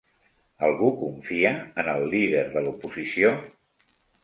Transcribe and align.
Algú 0.67 0.89
confia 1.01 1.51
en 1.83 1.93
el 1.95 2.07
líder 2.15 2.43
de 2.57 2.65
l'oposició? 2.67 3.37